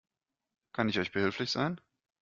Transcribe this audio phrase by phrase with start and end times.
[0.71, 1.79] Kann ich euch behilflich sein?